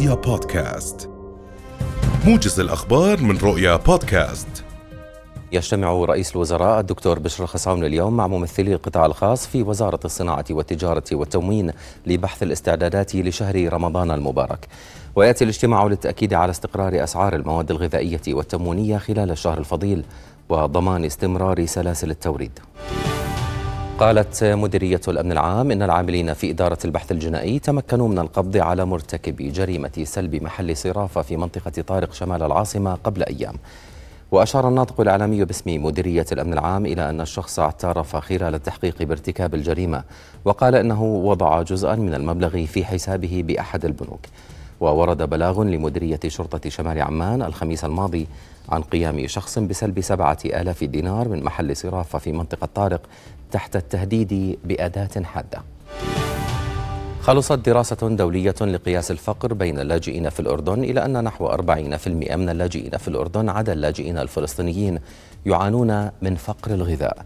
[0.00, 1.10] رؤيا بودكاست.
[2.26, 4.64] موجز الأخبار من رؤيا بودكاست.
[5.52, 11.04] يجتمع رئيس الوزراء الدكتور بشر خصاون اليوم مع ممثلي القطاع الخاص في وزارة الصناعة والتجارة
[11.12, 11.72] والتموين
[12.06, 14.68] لبحث الاستعدادات لشهر رمضان المبارك.
[15.16, 20.04] ويأتي الاجتماع للتأكيد على استقرار أسعار المواد الغذائية والتموينية خلال الشهر الفضيل
[20.48, 22.58] وضمان استمرار سلاسل التوريد.
[24.00, 29.36] قالت مديرية الأمن العام إن العاملين في إدارة البحث الجنائي تمكنوا من القبض على مرتكب
[29.36, 33.54] جريمة سلب محل صرافة في منطقة طارق شمال العاصمة قبل أيام.
[34.30, 40.04] وأشار الناطق الإعلامي باسم مديرية الأمن العام إلى أن الشخص اعترف خلال التحقيق بارتكاب الجريمة
[40.44, 44.20] وقال إنه وضع جزءا من المبلغ في حسابه بأحد البنوك.
[44.80, 48.26] وورد بلاغ لمديرية شرطة شمال عمان الخميس الماضي
[48.68, 53.00] عن قيام شخص بسلب سبعة آلاف دينار من محل صرافة في منطقة طارق
[53.50, 55.62] تحت التهديد بأداة حادة.
[57.20, 62.98] خلصت دراسة دولية لقياس الفقر بين اللاجئين في الأردن إلى أن نحو 40% من اللاجئين
[62.98, 64.98] في الأردن عدا اللاجئين الفلسطينيين
[65.46, 67.24] يعانون من فقر الغذاء.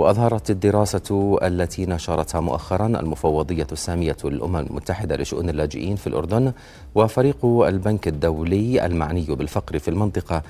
[0.00, 6.52] وأظهرت الدراسة التي نشرتها مؤخرا المفوضية السامية للأمم المتحدة لشؤون اللاجئين في الأردن
[6.94, 10.42] وفريق البنك الدولي المعني بالفقر في المنطقة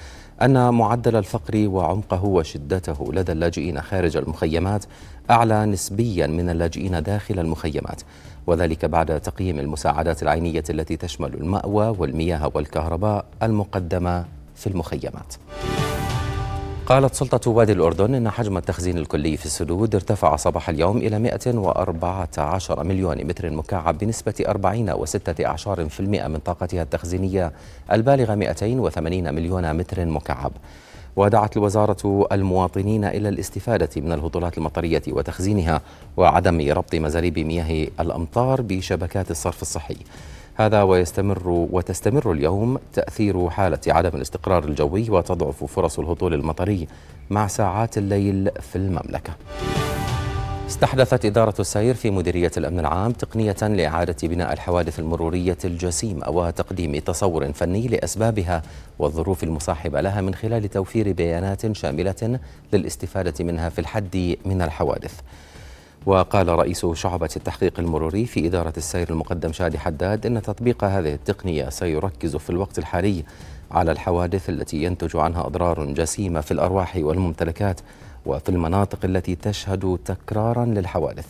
[0.43, 4.84] أن معدل الفقر وعمقه وشدته لدى اللاجئين خارج المخيمات
[5.31, 8.03] أعلى نسبيا من اللاجئين داخل المخيمات
[8.47, 15.34] وذلك بعد تقييم المساعدات العينية التي تشمل المأوى والمياه والكهرباء المقدمة في المخيمات.
[16.91, 22.85] قالت سلطة وادي الأردن إن حجم التخزين الكلي في السدود ارتفع صباح اليوم إلى 114
[22.85, 27.53] مليون متر مكعب بنسبة 40.16% من طاقتها التخزينية
[27.93, 30.53] البالغة 280 مليون متر مكعب.
[31.17, 35.81] ودعت الوزارة المواطنين إلى الاستفادة من الهطولات المطرية وتخزينها
[36.17, 39.97] وعدم ربط مزاريب مياه الأمطار بشبكات الصرف الصحي.
[40.61, 46.88] هذا ويستمر وتستمر اليوم تأثير حالة عدم الاستقرار الجوي وتضعف فرص الهطول المطري
[47.31, 49.32] مع ساعات الليل في المملكة.
[50.69, 57.53] استحدثت إدارة السير في مديرية الأمن العام تقنية لإعادة بناء الحوادث المرورية الجسيمة وتقديم تصور
[57.53, 58.62] فني لأسبابها
[58.99, 62.38] والظروف المصاحبة لها من خلال توفير بيانات شاملة
[62.72, 65.20] للاستفادة منها في الحد من الحوادث.
[66.06, 71.69] وقال رئيس شعبة التحقيق المروري في إدارة السير المقدم شادي حداد إن تطبيق هذه التقنية
[71.69, 73.25] سيركز في الوقت الحالي
[73.71, 77.81] على الحوادث التي ينتج عنها أضرار جسيمة في الأرواح والممتلكات
[78.27, 81.27] وفي المناطق التي تشهد تكرارا للحوادث.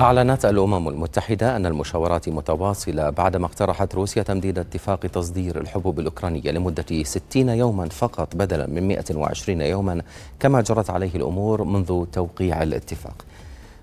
[0.00, 7.02] أعلنت الأمم المتحدة أن المشاورات متواصلة بعدما اقترحت روسيا تمديد اتفاق تصدير الحبوب الأوكرانية لمدة
[7.02, 10.02] 60 يوما فقط بدلا من 120 يوما
[10.40, 13.24] كما جرت عليه الأمور منذ توقيع الاتفاق.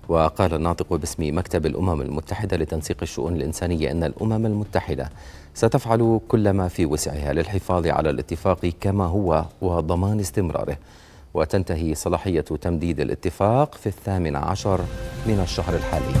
[0.08, 5.10] وقال الناطق باسم مكتب الأمم المتحدة لتنسيق الشؤون الإنسانية أن الأمم المتحدة
[5.54, 10.76] ستفعل كل ما في وسعها للحفاظ على الاتفاق كما هو وضمان استمراره.
[11.34, 14.80] وتنتهي صلاحية تمديد الاتفاق في الثامن عشر
[15.26, 16.14] من الشهر الحالي.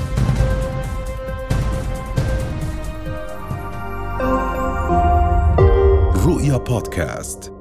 [6.26, 7.57] رؤيا بودكاست.